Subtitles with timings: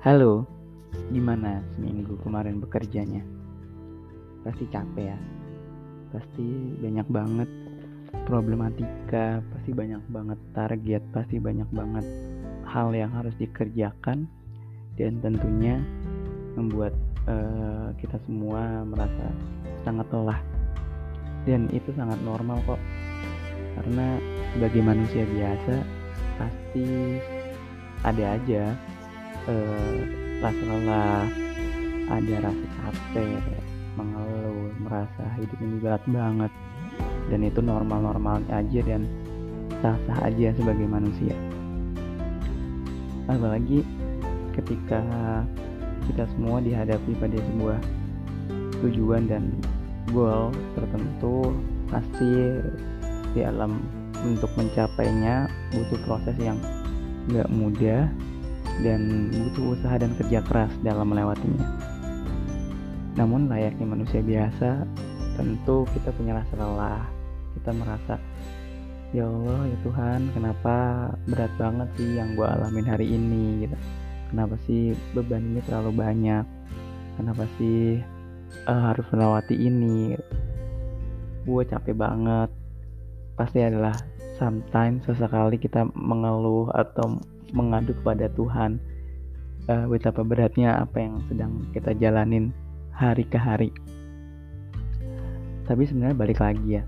[0.00, 0.48] Halo,
[1.12, 3.20] gimana seminggu kemarin bekerjanya?
[4.40, 5.18] Pasti capek ya,
[6.08, 6.40] pasti
[6.80, 7.50] banyak banget
[8.24, 12.06] problematika, pasti banyak banget target, pasti banyak banget
[12.64, 14.24] hal yang harus dikerjakan.
[14.96, 15.76] Dan tentunya
[16.56, 16.96] membuat
[17.28, 19.28] uh, kita semua merasa
[19.84, 20.40] sangat lelah.
[21.44, 22.80] Dan itu sangat normal kok.
[23.76, 24.16] Karena
[24.56, 25.84] sebagai manusia biasa
[26.40, 26.88] pasti
[28.00, 28.72] ada aja
[29.48, 29.98] uh,
[30.40, 30.74] rasa
[32.10, 33.38] ada rasa capek
[33.94, 36.52] mengeluh merasa hidup ini berat banget.
[37.30, 39.06] Dan itu normal-normal aja dan
[39.78, 41.36] sah-sah aja sebagai manusia.
[43.30, 43.86] Apalagi
[44.58, 45.00] ketika
[46.10, 47.78] kita semua dihadapi pada sebuah
[48.82, 49.54] tujuan dan
[50.10, 51.54] goal tertentu
[51.86, 52.58] pasti
[53.30, 53.78] di alam
[54.26, 56.58] untuk mencapainya butuh proses yang
[57.30, 58.10] nggak mudah
[58.80, 61.66] dan butuh usaha dan kerja keras dalam melewatinya.
[63.18, 64.88] Namun layaknya manusia biasa,
[65.36, 67.04] tentu kita punya rasa lelah.
[67.58, 68.14] Kita merasa,
[69.10, 70.76] ya Allah ya Tuhan, kenapa
[71.26, 73.76] berat banget sih yang gue alamin hari ini gitu.
[74.30, 76.46] Kenapa sih beban ini terlalu banyak?
[77.18, 77.98] Kenapa sih
[78.70, 80.14] uh, harus melewati ini?
[81.42, 82.48] Gue capek banget.
[83.34, 83.96] Pasti adalah
[84.40, 87.20] sometimes sesekali kita mengeluh atau
[87.52, 88.80] mengadu kepada Tuhan
[89.68, 92.56] uh, betapa beratnya apa yang sedang kita jalanin
[92.96, 93.68] hari ke hari.
[95.68, 96.84] Tapi sebenarnya balik lagi ya,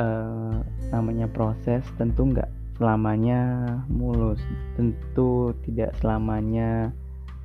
[0.00, 2.48] uh, namanya proses tentu nggak
[2.80, 4.40] selamanya mulus,
[4.74, 6.90] tentu tidak selamanya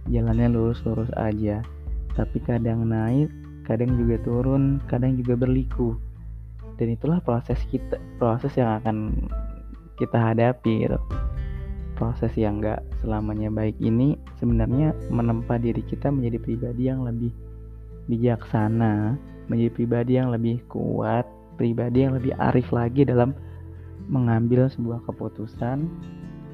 [0.09, 1.61] jalannya lurus-lurus aja.
[2.17, 3.29] Tapi kadang naik,
[3.63, 5.95] kadang juga turun, kadang juga berliku.
[6.81, 9.29] Dan itulah proses kita, proses yang akan
[10.01, 10.97] kita hadapi gitu
[12.01, 17.29] proses yang gak selamanya baik ini sebenarnya menempa diri kita menjadi pribadi yang lebih
[18.09, 19.13] bijaksana,
[19.45, 21.29] menjadi pribadi yang lebih kuat,
[21.61, 23.37] pribadi yang lebih arif lagi dalam
[24.09, 25.85] mengambil sebuah keputusan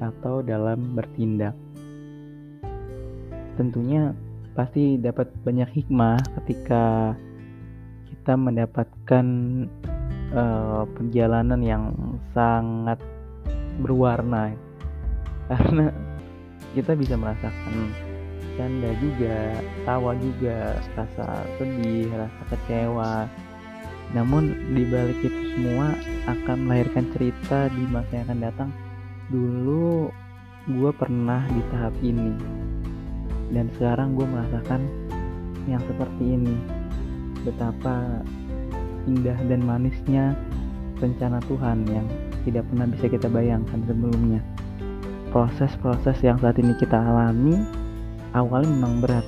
[0.04, 1.56] atau dalam bertindak.
[3.56, 4.12] Tentunya
[4.52, 7.16] pasti dapat banyak hikmah ketika
[8.04, 9.26] kita mendapatkan
[10.34, 11.84] uh, perjalanan yang
[12.34, 12.98] sangat
[13.78, 14.52] berwarna
[15.48, 15.94] karena
[16.76, 17.92] kita bisa merasakan
[18.58, 23.30] canda juga, tawa juga, rasa sedih, rasa kecewa.
[24.12, 25.94] Namun di balik itu semua
[26.26, 28.70] akan melahirkan cerita di masa yang akan datang.
[29.30, 30.10] Dulu
[30.68, 32.34] gue pernah di tahap ini
[33.54, 34.82] dan sekarang gue merasakan
[35.70, 36.56] yang seperti ini.
[37.46, 38.26] Betapa
[39.08, 40.36] indah dan manisnya
[41.00, 42.06] rencana Tuhan yang
[42.44, 44.44] tidak pernah bisa kita bayangkan sebelumnya.
[45.32, 47.56] Proses-proses yang saat ini kita alami
[48.36, 49.26] awalnya memang berat.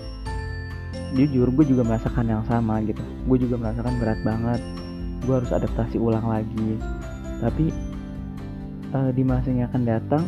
[1.17, 3.03] Jujur gue juga merasakan yang sama gitu.
[3.27, 4.61] Gue juga merasakan berat banget.
[5.25, 6.79] Gue harus adaptasi ulang lagi.
[7.41, 7.73] Tapi
[8.95, 10.25] uh, di masa yang akan datang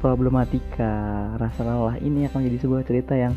[0.00, 3.36] problematika rasa lelah ini akan menjadi sebuah cerita yang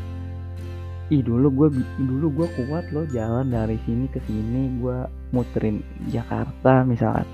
[1.11, 1.67] ih dulu gue
[1.99, 5.03] dulu gue kuat loh jalan dari sini ke sini gue
[5.35, 7.27] muterin Jakarta misalkan.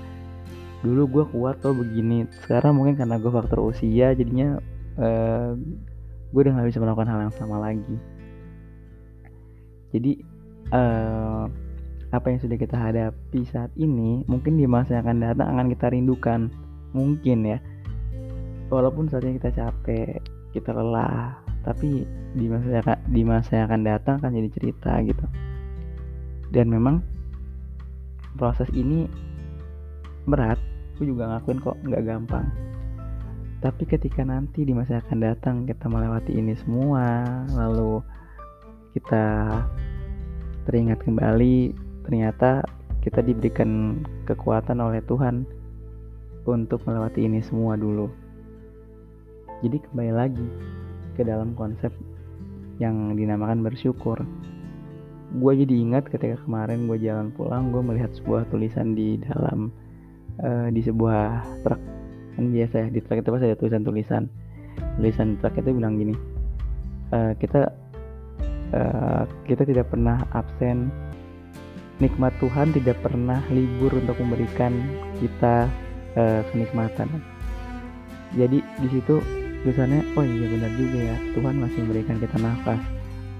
[0.80, 4.58] Dulu gue kuat tuh begini sekarang mungkin karena gue faktor usia jadinya
[4.98, 5.52] uh,
[6.30, 7.96] gue udah gak bisa melakukan hal yang sama lagi.
[9.94, 10.12] Jadi
[10.72, 11.46] uh,
[12.10, 15.86] apa yang sudah kita hadapi saat ini mungkin di masa yang akan datang akan kita
[15.94, 16.40] rindukan.
[16.90, 17.58] Mungkin ya.
[18.66, 20.18] Walaupun saat ini kita capek
[20.50, 25.26] kita lelah tapi di masa di masa yang akan datang akan jadi cerita gitu.
[26.50, 27.04] Dan memang
[28.34, 29.06] proses ini
[30.26, 30.58] berat
[30.96, 32.46] gue juga ngakuin kok nggak gampang.
[33.60, 38.00] Tapi ketika nanti di masa yang akan datang kita melewati ini semua lalu
[38.96, 39.48] kita
[40.64, 41.72] teringat kembali
[42.04, 42.64] ternyata
[43.00, 45.44] kita diberikan kekuatan oleh Tuhan
[46.44, 48.08] untuk melewati ini semua dulu.
[49.60, 50.48] Jadi kembali lagi
[51.14, 51.92] ke dalam konsep
[52.80, 54.20] yang dinamakan bersyukur.
[55.30, 59.70] Gue jadi ingat ketika kemarin gue jalan pulang gue melihat sebuah tulisan di dalam
[60.42, 61.80] uh, di sebuah truk.
[62.34, 64.24] Kan biasa ya di truk itu pasti ada tulisan tulisan.
[65.38, 66.40] Truk itu bilang gini
[67.14, 67.70] uh, kita
[68.74, 70.90] uh, kita tidak pernah absen.
[72.00, 74.72] Nikmat Tuhan tidak pernah libur untuk memberikan
[75.20, 75.68] kita
[76.16, 77.12] uh, kenikmatan.
[78.32, 79.20] Jadi di situ
[79.60, 81.16] tulisannya oh iya benar juga ya.
[81.36, 82.82] Tuhan masih memberikan kita nafas.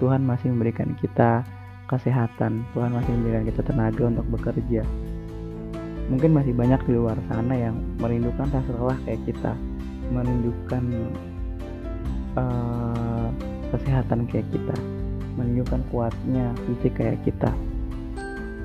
[0.01, 1.45] Tuhan masih memberikan kita
[1.89, 2.65] kesehatan.
[2.73, 4.83] Tuhan masih memberikan kita tenaga untuk bekerja.
[6.11, 9.53] Mungkin masih banyak di luar sana yang merindukan rasa lelah kayak kita.
[10.11, 10.85] Merindukan
[12.35, 13.29] uh,
[13.73, 14.77] kesehatan kayak kita.
[15.39, 17.51] Menunjukkan kuatnya fisik kayak kita.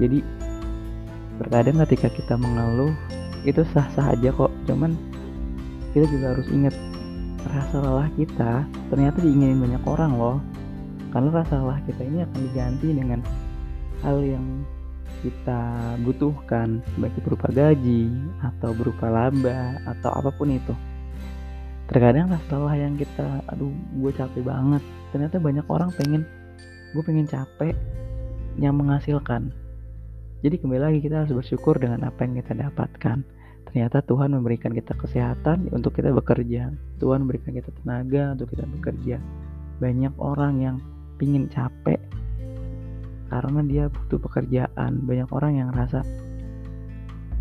[0.02, 0.20] Jadi
[1.40, 2.92] terkadang ketika kita mengeluh
[3.48, 4.52] itu sah-sah aja kok.
[4.66, 4.98] Cuman
[5.94, 6.76] kita juga harus ingat
[7.50, 10.38] rasa lelah kita ternyata diinginin banyak orang loh.
[11.14, 13.20] Karena rasa lelah kita ini akan diganti dengan
[14.04, 14.46] hal yang
[15.24, 15.62] kita
[16.06, 18.12] butuhkan baik berupa gaji
[18.44, 20.74] atau berupa laba atau apa pun itu.
[21.90, 24.84] Terkadang rasa lelah yang kita aduh gue capek banget.
[25.14, 26.22] Ternyata banyak orang pengen
[26.92, 27.76] gue pengen capek
[28.60, 29.52] yang menghasilkan.
[30.44, 33.26] Jadi kembali lagi kita harus bersyukur dengan apa yang kita dapatkan
[33.70, 36.72] ternyata Tuhan memberikan kita kesehatan untuk kita bekerja
[37.02, 39.18] Tuhan memberikan kita tenaga untuk kita bekerja
[39.82, 40.76] banyak orang yang
[41.20, 42.00] pingin capek
[43.30, 46.06] karena dia butuh pekerjaan banyak orang yang rasa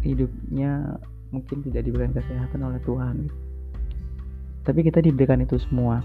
[0.03, 0.99] hidupnya
[1.31, 3.31] mungkin tidak diberikan kesehatan oleh Tuhan
[4.65, 6.01] tapi kita diberikan itu semua.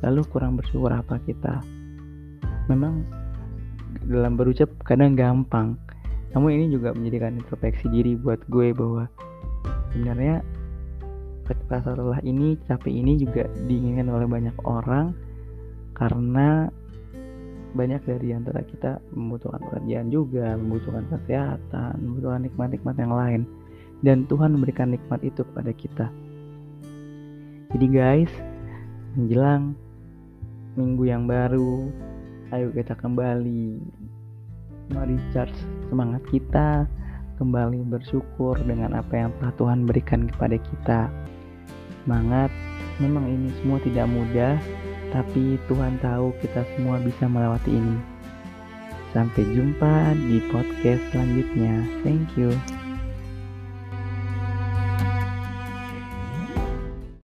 [0.00, 1.60] Lalu kurang bersyukur apa kita?
[2.66, 3.04] Memang
[4.08, 5.76] dalam berucap kadang gampang.
[6.32, 9.04] Namun ini juga menjadikan introspeksi diri buat gue bahwa
[9.92, 10.40] sebenarnya
[11.68, 15.12] rasa lelah ini, capek ini juga diinginkan oleh banyak orang
[15.96, 16.68] karena
[17.72, 23.42] banyak dari antara kita membutuhkan pekerjaan juga, membutuhkan kesehatan, membutuhkan nikmat-nikmat yang lain.
[24.02, 26.06] Dan Tuhan memberikan nikmat itu kepada kita.
[27.72, 28.32] Jadi guys,
[29.16, 29.72] menjelang
[30.76, 31.88] minggu yang baru,
[32.52, 33.80] ayo kita kembali
[34.92, 35.56] merecharge
[35.88, 36.84] semangat kita,
[37.42, 41.00] kembali bersyukur dengan apa yang telah Tuhan berikan kepada kita.
[42.06, 42.54] Semangat,
[43.02, 44.54] memang ini semua tidak mudah,
[45.10, 47.98] tapi Tuhan tahu kita semua bisa melewati ini.
[49.10, 51.82] Sampai jumpa di podcast selanjutnya.
[52.06, 52.54] Thank you.